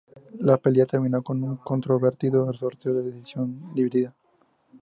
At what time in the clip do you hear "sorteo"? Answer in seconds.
2.57-2.91